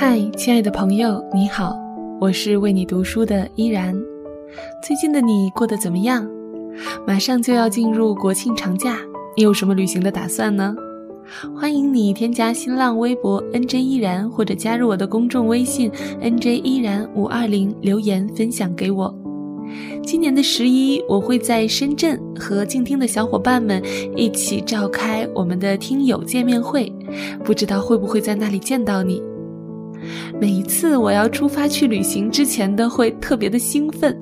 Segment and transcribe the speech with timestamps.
[0.00, 1.76] 嗨，亲爱的朋友，你好，
[2.20, 3.92] 我是为你读书的依然。
[4.80, 6.24] 最近的你过得怎么样？
[7.04, 8.96] 马上就要进入国庆长假，
[9.36, 10.72] 你有什么旅行的打算呢？
[11.52, 15.90] 欢迎你添加新浪微博 nj 依然，或者加入我的公众微信
[16.22, 19.12] nj 依然五二零留言分享给我。
[20.04, 23.82] 今年的十一，我会在深圳和静听的小伙伴们
[24.14, 26.88] 一起召开我们的听友见面会，
[27.42, 29.20] 不知道会不会在那里见到你。
[30.40, 34.16] 每一次我要出发去旅行之前，都会特别的兴奋。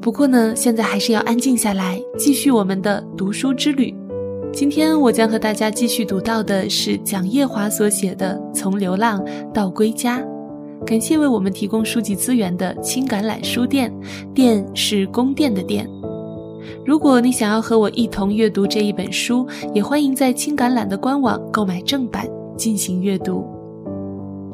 [0.00, 3.94] 不过呢，现在还是要安静下来，继续我们的读书之旅。
[4.52, 9.22] 今天我将和大家继续读到的是蒋叶华所写的《从流浪
[9.52, 10.20] 到归家》。
[10.84, 13.92] 感谢为我们提供书籍资源的青橄榄书店，
[14.32, 15.88] 店是宫殿的店。
[16.84, 23.55] 如果你想要和我一同阅读这一本书，也欢迎在青橄榄的官网购买正版进行阅读。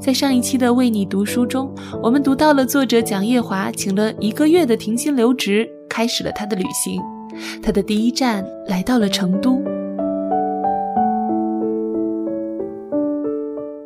[0.03, 7.01] 在上一期的为你读书中，我们读到了作者蒋叶华请了一个月的停薪留职，开始了他的旅行。
[7.63, 9.63] 他的第一站来到了成都。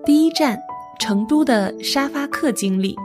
[0.06, 0.58] 第一站，
[0.98, 2.96] 成都的沙发客经历。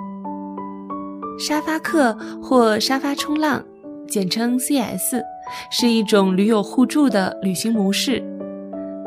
[1.37, 3.61] 沙发客或沙发冲浪，
[4.07, 5.21] 简称 CS，
[5.69, 8.23] 是一种驴友互助的旅行模式。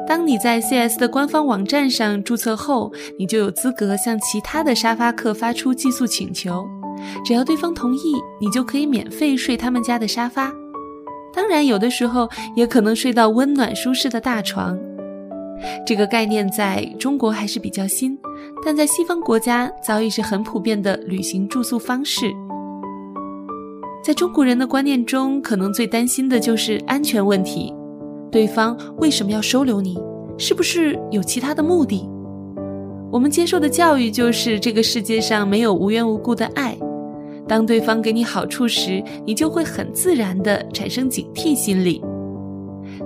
[0.06, 6.66] 当你在 CS 的官方网站上注册后，你就有资格向其他的沙发客发出寄宿请求，
[7.24, 10.52] 只要对方同意，你就可以免费睡他们家的沙发。
[11.32, 14.78] 当然，有的时候也可能睡到温暖舒适的大床。
[15.86, 18.18] 这个概念在中国还是比较新，
[18.64, 22.30] 但在西方国家早已是很普遍的旅行住宿方式。
[24.04, 27.72] 在中国人的观念中，可能最担心的就是安全问题。
[28.34, 29.96] 对方为什么要收留你？
[30.36, 32.04] 是不是有其他的目的？
[33.12, 36.76] 我们接受的教育就是这个世界上没有无缘无故的爱。
[37.46, 42.02] 当对方给你好处时，你就会很自然地产生警惕心理。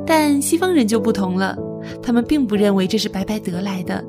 [0.07, 1.55] 但西方人就不同了，
[2.03, 4.03] 他们并不认为这是白白得来的。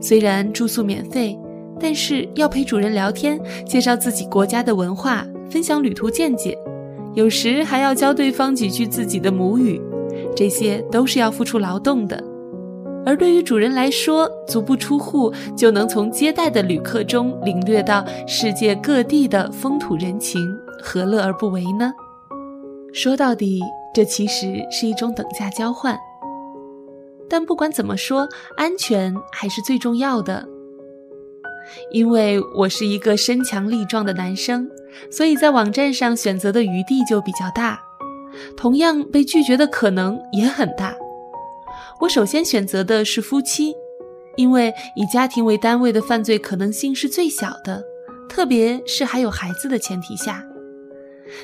[0.00, 1.38] 虽然住宿免费，
[1.78, 6.58] 但是要陪主人聊天，介绍自己国家的文化，分享旅途见解，
[7.14, 9.80] 有时还要教对方几句自己的母语。
[10.38, 12.22] 这些都是要付出劳动的，
[13.04, 20.40] 而对于主人来说，足不出户就能从接待的旅客中领略到世界各地的风土人情，
[20.80, 21.92] 何乐而不为呢？
[22.92, 23.60] 说到底，
[23.92, 25.98] 这其实是一种等价交换。
[27.28, 30.46] 但不管怎么说，安全还是最重要的。
[31.90, 34.70] 因为我是一个身强力壮的男生，
[35.10, 37.87] 所以在网站上选择的余地就比较大。
[38.56, 40.94] 同样被拒绝的可能也很大。
[42.00, 43.74] 我首先选择的是夫妻，
[44.36, 47.82] 因为以家庭为单位的犯罪可能性是最小的，
[48.28, 50.44] 特别是还有孩子的前提下。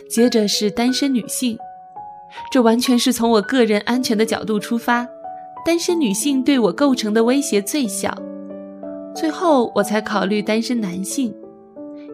[0.08, 1.58] 接着是单身女性，
[2.50, 5.06] 这完全是从我个人安全的角度出发，
[5.66, 8.16] 单身女性对我构成的威胁最小。
[9.14, 11.34] 最后我才考虑单身男性，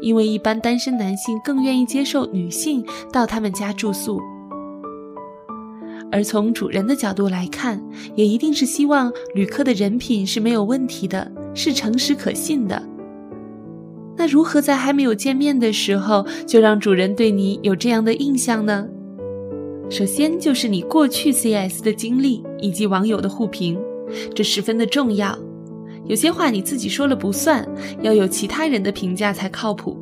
[0.00, 4.18] 因为一般单身男性更愿意接受女性到他们家住宿。
[6.12, 7.82] 而从主人的角度来看，
[8.14, 12.82] 也一定是希望旅客的人品是没有问题的，是诚实可信的。
[14.16, 18.86] 那如何在还没有见面的时候就让主人对你有这样的印象呢？
[19.88, 23.80] 首先就是你过去 CS 的经历以及网友的互评，
[24.34, 25.36] 这十分的重要。
[26.06, 27.66] 有些话你自己说了不算，
[28.02, 29.96] 要有其他人的评价才靠谱。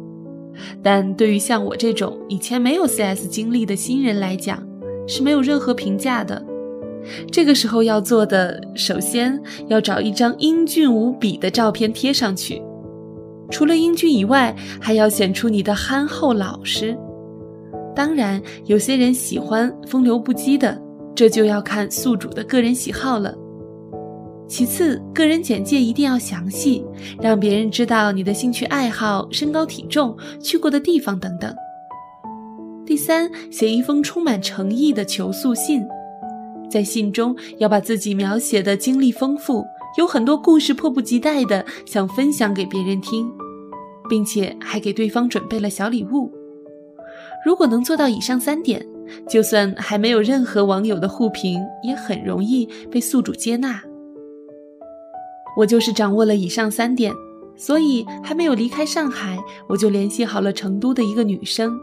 [0.82, 4.62] 但对于像我这种以前没有 CS 经历的新人来讲，
[5.08, 6.40] 是没有任何评价的。
[7.32, 12.62] 这个时候要做的，首先要找一张英俊无比的照片贴上去。
[13.50, 16.96] 除了英俊以外，还要显出你的憨厚老实。
[17.96, 20.80] 当然，有些人喜欢风流不羁的，
[21.14, 23.34] 这就要看宿主的个人喜好了。
[24.46, 26.84] 其次，个人简介一定要详细，
[27.20, 31.54] 让别人知道你的兴趣爱好、身高体重、去过的地方等等。
[32.88, 35.86] 第三，写一封充满诚意的求诉信，
[36.70, 39.62] 在信中要把自己描写的经历丰富，
[39.98, 43.30] 有很多故事，迫不及待的想分享给别人听，
[44.08, 46.32] 并且还给对方准备了小礼物。
[47.44, 48.82] 如果能做到以上三点，
[49.28, 53.82] 就算还没有任何网友的互评，也很容易被宿主接纳。
[55.58, 57.12] 我就是掌握了以上三点，
[57.54, 59.38] 所以还没有离开上海，
[59.68, 61.78] 我就联系好了成都的一个女生。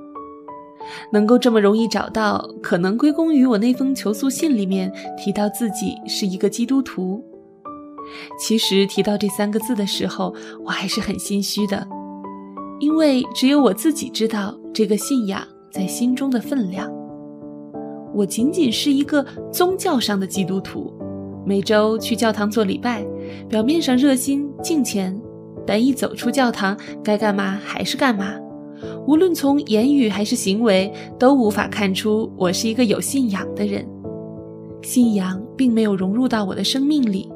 [1.11, 7.23] 能够这么容易找到，可能归功于我那封求诉信里面提到自己是一个基督徒。
[8.39, 10.33] 其实提到这三个字的时候，
[10.63, 11.87] 我还是很心虚的，
[12.79, 15.41] 因为只有我自己知道这个信仰
[15.71, 16.87] 在心中的分量。
[18.13, 20.93] 我仅仅是一个宗教上的基督徒，
[21.45, 23.03] 每周去教堂做礼拜，
[23.49, 25.19] 表面上热心敬虔，
[25.65, 28.35] 但一走出教堂，该干嘛还是干嘛。
[29.07, 33.85] 无论从言语还是行为，都无法看出我是一个有信仰的人。
[34.81, 37.29] 信仰并没有融入到我的生命里。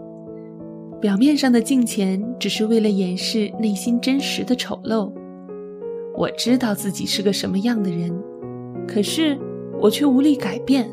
[1.00, 5.12] 表面上的敬虔，只是为了掩饰内心真实的丑陋。
[6.16, 8.12] 我知道自己是个什么样的人，
[8.86, 9.38] 可是
[9.80, 10.90] 我却无力改变，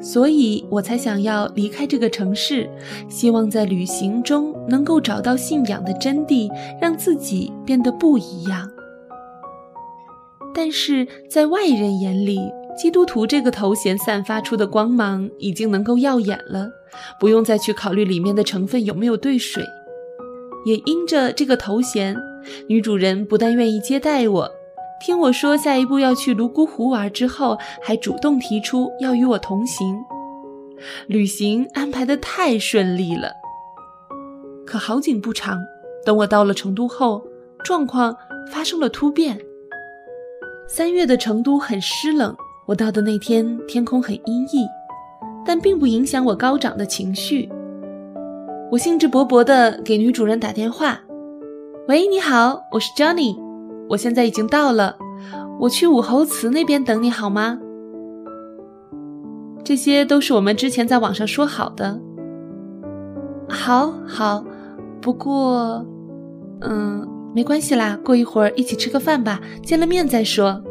[0.00, 2.70] 所以我才想要离开这个城市，
[3.08, 6.48] 希望在旅行中能够找到信仰的真谛，
[6.80, 8.70] 让自己变得不一样。
[10.54, 12.40] 但是在外人眼里，
[12.76, 16.68] 基督徒这个头衔散发出的光芒已经能够耀眼了，
[17.20, 19.62] 不用再去考虑里面的成分有没有兑水。
[20.64, 22.16] 也因着这个头衔，
[22.68, 24.50] 女主人不但愿意接待我，
[25.04, 29.96] 听我说下一步要去泸沽湖玩之后，还主动提出要与我同行。
[31.06, 33.32] 旅行安排的太顺利了。
[34.66, 35.58] 可好景不长，
[36.04, 37.24] 等我到了成都后，
[37.64, 38.16] 状况
[38.52, 39.40] 发生了突变。
[40.70, 42.36] 三月的成都很湿冷。
[42.66, 44.68] 我到的那天，天空很阴翳，
[45.42, 47.50] 但并不影响我高涨的情绪。
[48.70, 51.00] 我兴致勃勃地给女主人打电话
[51.88, 53.34] ：“喂，你好，我是 Johnny，
[53.88, 54.94] 我现在已经到了，
[55.58, 57.58] 我去武侯祠那边等你好吗？”
[59.64, 61.98] 这些都是我们之前在网上说好的。
[63.48, 64.44] 好，好，
[65.00, 65.82] 不过，
[66.60, 70.62] 嗯，没关系啦，过一会儿一起吃个饭吧，见了面再说。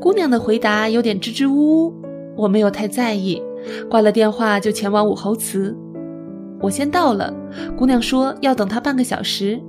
[0.00, 1.94] 姑娘的回答有点支支吾吾，
[2.36, 3.42] 我没有太在意，
[3.90, 5.76] 挂了电话就前往武侯祠。
[6.60, 7.34] 我先到了，
[7.76, 9.60] 姑娘说要等她半个小时，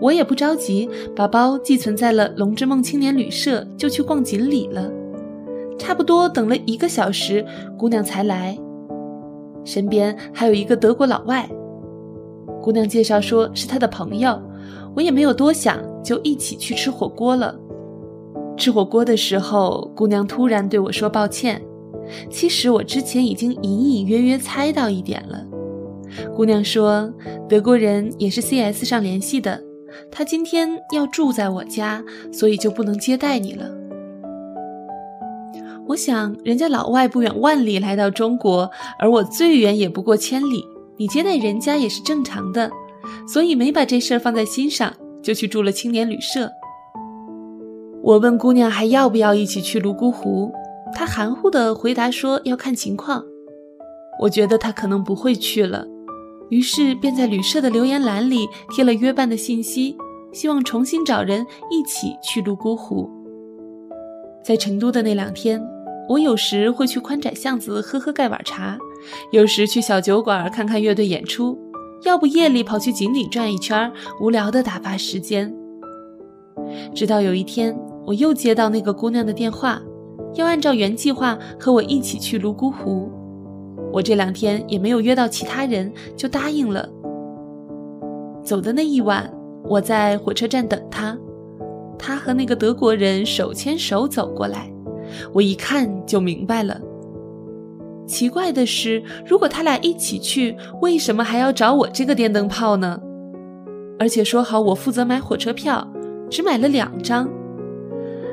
[0.00, 4.90] 我也不着急，把包寄存在了龙之梦青年旅社，就去逛锦里了。
[5.76, 7.44] 差不多等了一个小时，
[7.76, 8.56] 姑娘才来，
[9.64, 11.48] 身边还有一个德国老外。
[12.60, 14.40] 姑娘介绍说是她的朋友，
[14.98, 17.54] 我也没有多想，就一起去吃火锅了。
[18.56, 21.62] 吃火锅的时候，姑娘突然对我说：“抱歉。”
[22.28, 25.46] 其实我之前已经隐隐约约猜到一点了。
[26.34, 27.14] 姑娘说
[27.48, 29.62] ：“德国人也是 CS 上联系的，
[30.10, 33.70] 他今天要住在我家，所以就不能接待你了。”
[35.86, 38.68] 我想，人家老外不远万里来到中国，
[38.98, 40.64] 而我最远也不过千里，
[40.96, 42.68] 你接待人家也是正常的，
[43.26, 46.50] 所以没把这事儿放在心上，就去住了青年旅社。
[48.02, 50.52] 我问姑娘还要不要一起去泸沽湖，
[50.94, 53.22] 她含糊的回答说要看情况。
[54.20, 55.86] 我觉得她可能不会去了，
[56.48, 59.96] 于是便在旅社的留言栏里贴了约伴的信息，
[60.32, 63.10] 希望重新找人一起去泸沽湖。
[64.44, 65.60] 在成都的那两天，
[66.08, 68.78] 我有时会去宽窄巷子喝喝盖碗茶，
[69.30, 71.58] 有时去小酒馆看看乐队演出，
[72.04, 75.54] 要不夜里跑去锦里转一圈，无聊的打发时间。
[76.94, 77.78] 直到有一天。
[78.08, 79.82] 我又接到那个姑娘的电话，
[80.34, 83.12] 要按照原计划和我一起去泸沽湖。
[83.92, 86.88] 我这两天也没有约到其他人，就答应了。
[88.42, 89.30] 走的那一晚，
[89.64, 91.18] 我在火车站等她，
[91.98, 94.72] 她和那个德国人手牵手走过来，
[95.34, 96.80] 我一看就明白了。
[98.08, 102.98] 奇怪的是，如果他俩一起去，为什么还要找我这个电灯泡呢？
[103.98, 105.86] 而且说好我负责买火车票，
[106.30, 107.28] 只买了两张。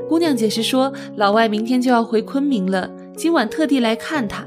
[0.08, 4.46] 姑娘解释说，老外明天就要回昆明了，今晚特地来看他。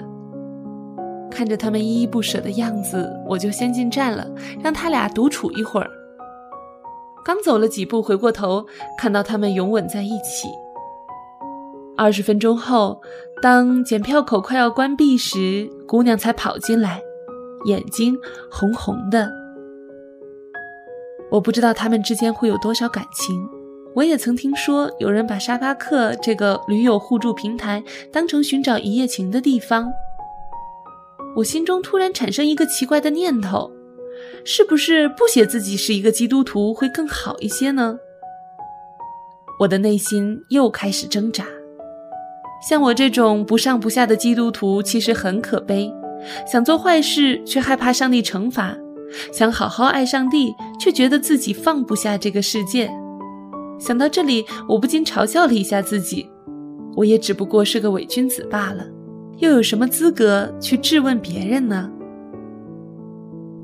[1.30, 4.26] 看着他们依依不舍的样子，我就先进站了，
[4.62, 5.90] 让他俩独处一会儿。
[7.24, 8.64] 刚走了几步，回过头
[8.96, 10.48] 看到他们拥吻在一起。
[11.96, 13.02] 二十分钟后，
[13.40, 17.00] 当检票口快要关闭时，姑娘才跑进来，
[17.66, 18.18] 眼睛
[18.50, 19.30] 红红的。
[21.30, 23.48] 我不知道他们之间会有多少感情。
[23.94, 29.88] 我也曾听说有人把沙发客这个驴友互助平台当成寻找一夜情的地方。
[31.36, 33.70] 我心中突然产生一个奇怪的念头：
[34.44, 37.98] 是不是不写自己是一个基督徒会更好一些呢？
[39.60, 41.44] 我的内心又开始挣扎。
[42.60, 45.92] 像我这种不上不下的基督徒其实很可悲，
[46.46, 48.76] 想做坏事却害怕上帝惩罚，
[49.32, 52.90] 想好好爱上帝却觉得自己放不下这个世界。
[53.78, 56.28] 想到这里，我不禁嘲笑了一下自己。
[56.96, 58.84] 我也只不过是个伪君子罢了，
[59.38, 61.88] 又有什么资格去质问别人呢？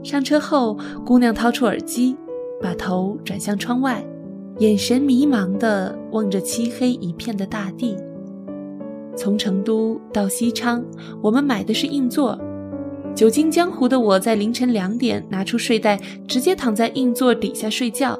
[0.04, 2.16] 上车后，姑娘掏出耳机，
[2.62, 4.06] 把头转向窗外，
[4.58, 7.96] 眼神迷茫地望着漆黑一片的大地。
[9.16, 10.85] 从成都到西昌，
[11.23, 12.38] 我们买的是硬座。
[13.14, 18.18] 久经江湖的我在凌晨两点拿出睡袋，直接躺在硬座底下睡觉。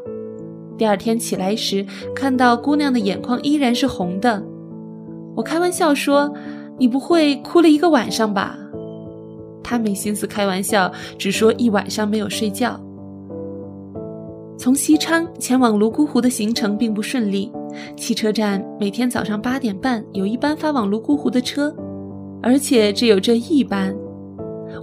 [0.79, 1.85] 第二天起来时，
[2.15, 4.43] 看到姑娘的眼眶依然是红的。
[5.37, 6.33] 我开玩笑说
[6.79, 8.57] ：“你不会哭了一个晚上吧？”
[9.65, 12.81] 她没心思开玩笑，只说一晚上没有睡觉。
[14.57, 17.51] 从西昌前往泸沽湖的行程并不顺利。
[17.97, 21.75] 汽车站每天早上八点半有一班发往泸沽湖的车，
[22.43, 23.95] 而且只有这一班。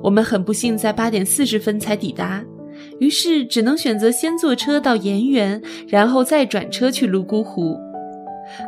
[0.03, 2.43] 我们很不幸在八点四十分才抵达。
[2.99, 7.77] 于是只能选择先坐车到盐源，然后再转车去泸沽湖。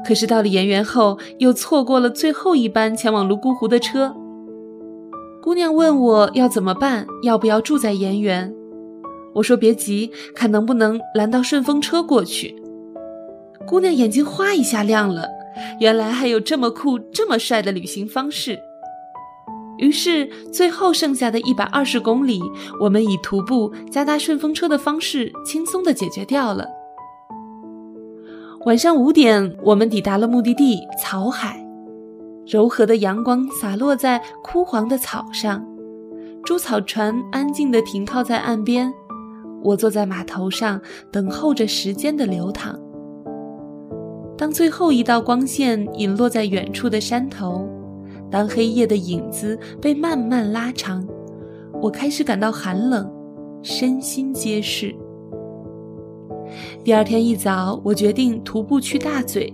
[0.05, 4.15] 可是到了盐源后，又错过了最后一班前往泸沽湖的车。
[5.41, 8.53] 姑娘问我要怎么办，要不要住在盐源？
[9.33, 12.55] 我说别急，看能不能拦到顺风车过去。
[13.65, 15.27] 姑娘眼睛哗一下亮了，
[15.79, 18.59] 原来还有这么酷、这么帅的旅行方式。
[19.79, 22.41] 于是，最后剩下的一百二十公里，
[22.79, 26.67] 我们以徒步加搭顺风车的方式轻松地解决掉了。
[28.65, 31.65] 晚上五点，我们抵达了目的地草海，
[32.45, 35.65] 柔和的阳光洒落在枯黄的草上，
[36.45, 38.93] 猪草船安静地停靠在岸边，
[39.63, 40.79] 我坐在码头上
[41.11, 42.77] 等候着时间的流淌。
[44.37, 47.67] 当最后一道光线隐落在远处的山头。
[48.29, 51.07] 当黑夜的影子被慢慢拉长，
[51.79, 53.07] 我开始感到寒冷，
[53.61, 54.93] 身心皆是。
[56.83, 59.53] 第二天一早，我决定徒步去大嘴。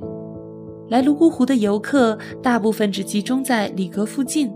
[0.88, 4.50] 来泸沽湖的游客大部分只集中在里格附近，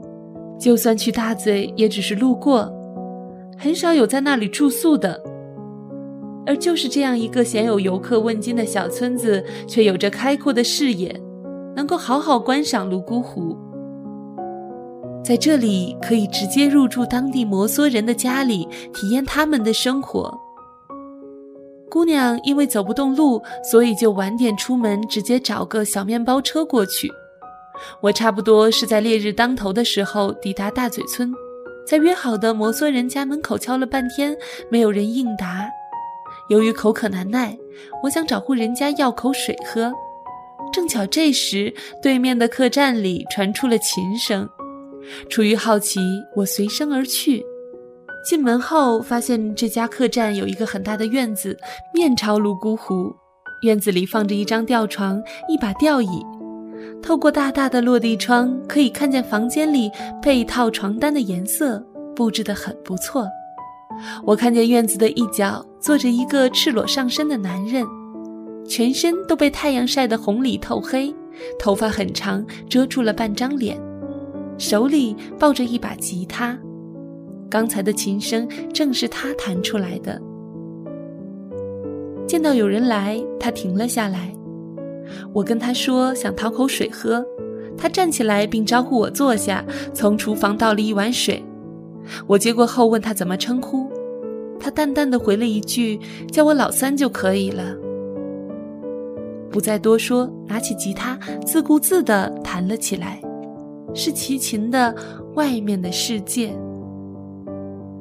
[0.57, 2.73] 就算去大嘴，也只是路过，
[3.57, 5.21] 很少有在那里住宿的。
[6.45, 11.19] 而就是这样一个鲜有游客问津的小村子，却有着开阔的视野，
[11.75, 13.57] 能够好好观赏泸沽湖。
[15.23, 20.37] 在这里可以直接入住当地摩梭人的家里，体验他们的生活。
[21.89, 27.09] 姑娘因为走不动路，所以就晚点出门，直接找个小面包车过去。
[28.01, 31.31] 我差不多是在烈日当头的时候抵达大嘴村，
[31.87, 34.35] 在约好的摩梭人家门口敲了半天，
[34.69, 35.69] 没有人应答。
[36.49, 37.57] 由于口渴难耐，
[38.03, 39.91] 我想找户人家要口水喝。
[40.73, 44.49] 正巧这时，对面的客栈里传出了琴声。
[45.29, 45.99] 出于好奇，
[46.35, 47.45] 我随声而去。
[48.27, 51.57] 进门后，发现这家客栈有一个很大的院子，
[51.93, 53.13] 面朝泸沽湖。
[53.63, 56.25] 院子里放着一张吊床，一把吊椅。
[57.01, 61.85] 透过大大的落地窗，可以看见房间里被套床单的颜色
[62.15, 63.27] 布置得很不错。
[64.25, 67.85] 我看见院子的一角坐着一个赤裸上身的男人，
[68.65, 71.13] 全身都被太阳晒得红里透黑，
[71.59, 73.77] 头发很长，遮住了半张脸。
[74.57, 76.57] 手里抱着一把吉他，
[77.49, 80.21] 刚才的琴声正是他弹出来的。
[82.25, 84.33] 见到有人来，他停了下来。
[85.33, 87.25] 我跟他说想讨口水喝，
[87.77, 89.61] 他站起来并招呼我坐下，
[89.93, 91.43] 从厨房倒了一碗水。
[92.25, 93.91] 我接过后问他怎么称呼，
[94.63, 95.99] 他淡淡的回了一句
[96.31, 97.75] ：“叫我老三就可以了。”
[99.51, 103.21] 不再多说，拿起吉他自顾自地弹了起来。
[103.93, 104.95] 是齐秦的
[105.35, 106.47] 《外面的世界》。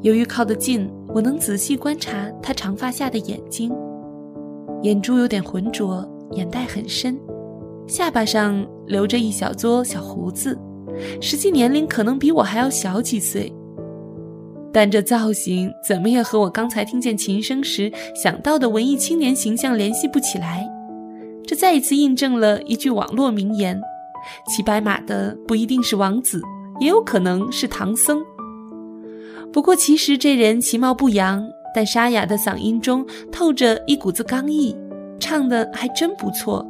[0.02, 3.72] 由于靠得近，我能仔细观察他长发下的眼睛，
[4.82, 7.18] 眼珠有点浑浊，眼袋很深，
[7.88, 10.56] 下巴上留着一小撮小胡子，
[11.20, 13.52] 实际年龄可能比我还要小几岁。
[14.72, 20.66] 但这造型怎么也和我刚才听见琴声时想到的文艺青年形象联系不起来，
[21.46, 23.80] 这再一次印证了一句网络名言。
[24.48, 26.40] 骑白马的不一定是王子，
[26.80, 28.22] 也有可能是唐僧。
[29.52, 34.74] 不过，其实这人其貌不扬，但沙哑的嗓音中透着一股子刚毅，
[35.18, 36.66] 唱的还真不错。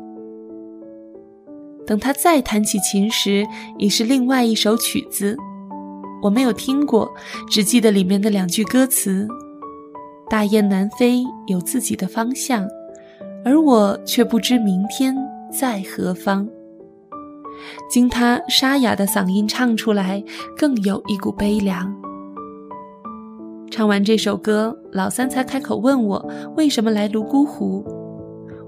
[1.86, 3.46] 等他再弹起琴时，
[3.78, 5.36] 已是另外一首曲子，
[6.22, 7.12] 我没有听过，
[7.50, 9.26] 只记得里面的两句歌词
[10.30, 12.64] ：“大雁南飞有自己的方向，
[13.44, 15.14] 而我却不知明天
[15.52, 16.48] 在何方。”
[17.90, 20.22] 经他沙哑的嗓音唱出来，
[20.56, 21.92] 更有一股悲凉。
[23.70, 26.24] 唱完这首歌，老三才开口问我
[26.56, 27.84] 为什么来泸沽湖。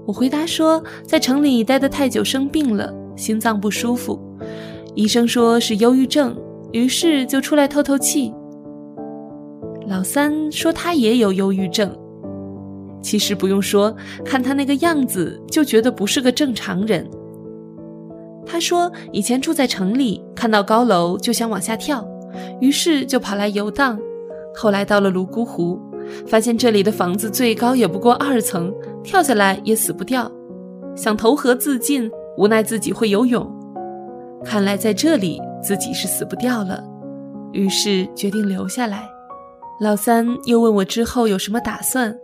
[0.05, 4.19] 我回答说，在城里待得太久，生病了，心脏不舒服，
[4.93, 6.35] 医生说是忧郁症，
[6.75, 8.33] 于是就出来透透气。
[9.87, 11.89] 老三说他也有忧郁症。
[13.01, 17.09] 其实不用说，看他那个样子就觉得不是个正常人。
[18.45, 22.05] 他说以前住在城里，看到高楼就想往下跳，
[22.59, 23.97] 于是就跑来游荡。
[24.53, 25.79] 后来到了泸沽湖，
[26.27, 30.29] 发现这里的房子最高也不过二层，跳下来也死不掉。
[30.93, 33.49] 想投河自尽，无奈自己会游泳，
[34.43, 36.83] 看来在这里自己是死不掉了，
[37.51, 39.09] 于是决定留下来。
[39.79, 42.15] 老三又问我之后有什么打算，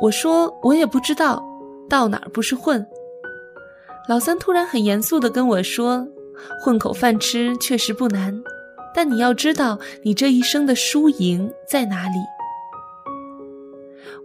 [0.00, 1.40] 我说我也不知道，
[1.88, 2.84] 到哪儿不是混。
[4.08, 6.06] 老三突然很严肃地跟我说
[6.60, 8.42] ：“混口饭吃确实不难，
[8.92, 12.18] 但你要知道你这一生的输赢在哪里。”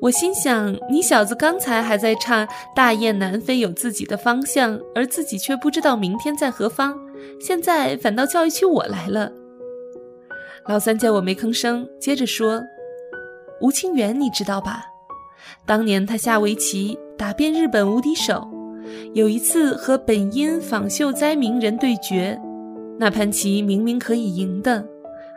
[0.02, 6.98] 我心想：“你小子刚才还在唱‘大雁南飞有自己的方向’，而自己却不知道明天在何方，
[7.40, 9.32] 现在反倒教育起我来了。”
[10.68, 12.62] 老三见我没吭声，接着说
[13.62, 14.86] ：“吴清源你知道吧？
[15.66, 18.48] 当年他下围棋打遍日本无敌手。”
[19.14, 22.40] 有一次和本因仿秀哉名人对决，
[22.98, 24.84] 那盘棋明明可以赢的，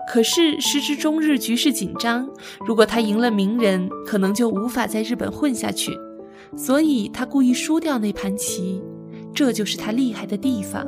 [0.09, 2.27] 可是时值中日局势紧张，
[2.67, 5.93] 如果他赢了名人，可能就无法在日本混下去，
[6.57, 8.83] 所以他故意输掉那盘棋，
[9.35, 10.87] 这就是他厉害的地方，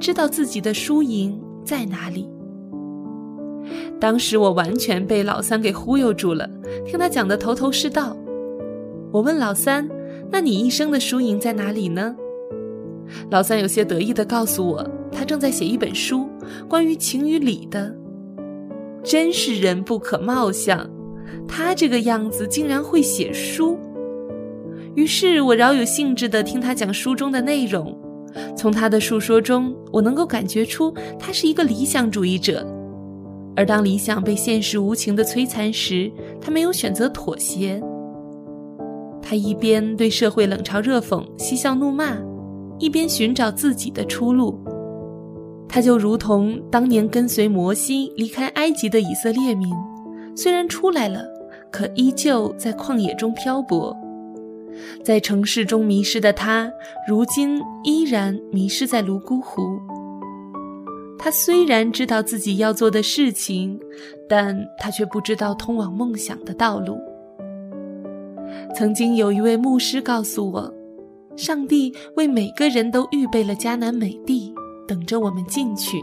[0.00, 2.28] 知道自己的输赢在哪里。
[4.00, 6.48] 当时我完全被老三给忽悠住了，
[6.86, 8.16] 听他讲的头头是道。
[9.12, 9.88] 我问老三。
[10.32, 12.14] 那你一生的输赢在哪里呢？
[13.32, 16.28] 老三有些得意地告诉我，他正在写一本书，
[16.68, 17.92] 关于情与理的。
[19.02, 20.88] 真是人不可貌相，
[21.48, 23.76] 他这个样子竟然会写书。
[24.94, 27.99] 于是我饶有兴致地听他讲书中的内容。
[28.56, 32.66] 从他的述说中，我能够感觉出他是一个理想主义者，
[33.56, 36.10] 而当理想被现实无情的摧残时，
[36.40, 37.82] 他没有选择妥协。
[39.22, 42.16] 他一边对社会冷嘲热讽、嬉笑怒骂，
[42.78, 44.58] 一边寻找自己的出路。
[45.68, 49.68] 他就如同当年跟随摩西离开埃及的以色列民，
[50.34, 51.24] 虽然出来了，
[51.70, 53.96] 可依旧在旷野中漂泊。
[55.04, 56.70] 在城市中迷失的他，
[57.08, 59.80] 如今依然迷失在泸沽湖。
[61.18, 63.78] 他虽然知道自己要做的事情，
[64.28, 66.98] 但他却不知道通往梦想的道路。
[68.74, 70.74] 曾经有一位牧师告诉我，
[71.36, 74.54] 上帝为每个人都预备了迦南美地，
[74.88, 76.02] 等着我们进去。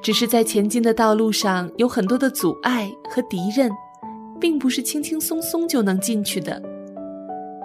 [0.00, 3.68] 只是在前进的道路上有很多的阻碍和敌人，
[4.40, 6.62] 并不是轻轻松松就能进去的。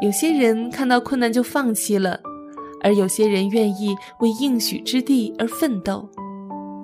[0.02, 2.18] 有些人看到困难就放弃了，
[2.82, 6.08] 而有些人愿意为应许之地而奋斗，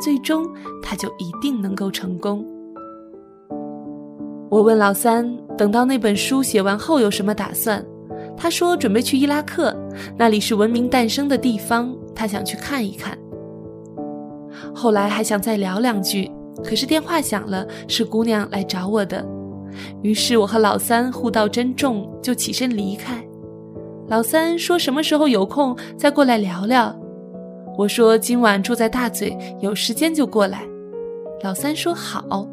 [0.02, 0.46] 最终
[0.82, 2.46] 他就一定能够成功。
[4.50, 7.84] 我问老三，等到那本书写完后有什么打算？
[8.36, 9.74] 他说准备去伊拉克，
[10.18, 13.18] 那里是文明诞生的地方，他想去看一看。
[14.74, 16.30] 后来还想再聊两句，
[16.62, 19.26] 可是电话响了，是姑娘来找我的。
[20.02, 23.24] 于是我和老三互道珍重，就起身离开。
[24.08, 26.96] 老三说什么时候有空再过来聊聊。
[27.78, 30.64] 我说今晚住在大嘴，有时间就过来。
[31.44, 32.48] 老三说好。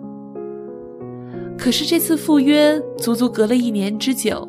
[1.59, 4.49] 可是这次赴约足足隔了一年之久。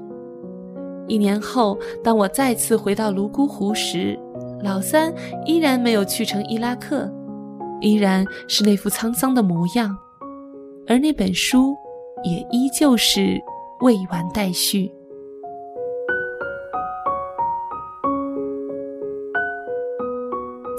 [1.08, 4.18] 一年后，当我再次回到泸沽湖时，
[4.64, 5.14] 老三
[5.46, 7.12] 依然没有去成伊拉克，
[7.82, 9.96] 依然是那副沧桑的模样，
[10.88, 11.76] 而那本书
[12.24, 13.42] 也依旧是
[13.82, 14.92] 未完待续。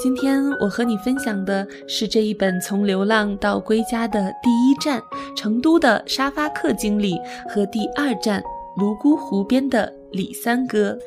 [0.02, 5.00] 今天我和你分享的是这一本从流浪到归家的第一站
[5.34, 8.42] 成都的沙发客经历和第二站
[8.76, 10.98] 泸沽湖边的李三哥。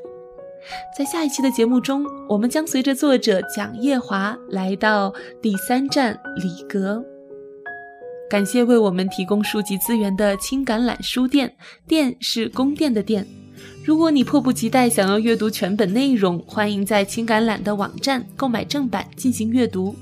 [0.97, 7.04] 在下一期的节目中，我们将随着作者蒋叶华来到第三站李阁。
[8.29, 11.55] 感谢为我们提供书籍资源的青橄榄书店，
[11.87, 13.25] 店是宫殿的店。
[13.85, 19.95] 如果你迫不及待想要阅读全本内容，欢迎在青橄榄的网站购买正版进行阅读。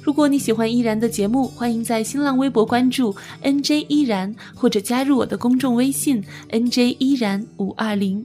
[0.00, 8.24] 如果你喜欢依然的节目，欢迎在新浪微博关注 NJ 依然，或者加入我的公众微信 NJ 依然五二零。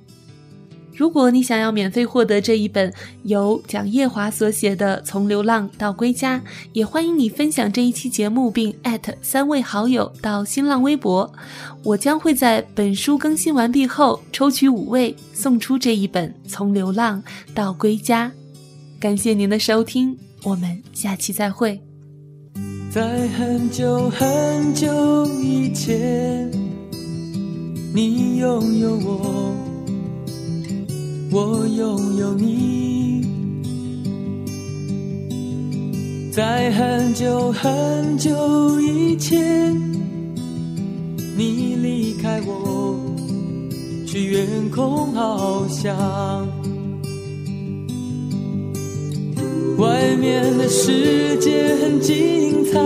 [1.00, 6.38] 如果你想要免费获得这一本由蒋叶华所写的《从流浪到归家》，
[6.74, 11.32] 也欢迎你分享这一期节目，并艾特三位好友到新浪微博，
[11.86, 17.24] 我将会在本书更新完毕后抽取五位送出这一本《从流浪
[17.56, 18.28] 到归家》。
[19.00, 21.80] 感谢您的收听，我们下期再会。
[22.92, 26.52] 在很久很久以前，
[27.96, 29.56] 你拥有我，
[31.32, 33.24] 我拥有你。
[36.32, 39.76] 在很久很久以前，
[41.38, 42.96] 你离开我，
[44.08, 46.48] 去远空翱翔。
[49.78, 52.80] 外面的世界很精彩，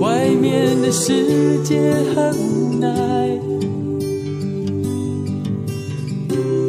[0.00, 2.51] 外面的世界很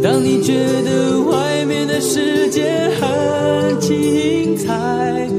[0.04, 5.30] 当你觉得外面的世界很精彩，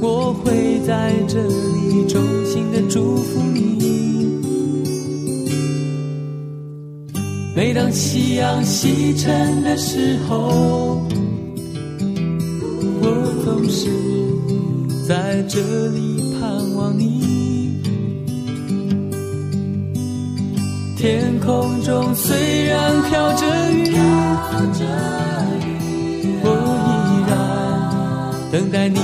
[0.00, 4.38] 我会在这里衷心的祝福你。
[7.56, 11.02] 每当夕阳西沉的时候，
[13.02, 13.90] 我总是
[15.08, 17.43] 在这里盼望你。
[21.04, 23.94] 天空中虽然飘着雨，
[26.42, 26.48] 我
[26.88, 26.88] 依
[27.28, 27.30] 然
[28.50, 29.03] 等待你。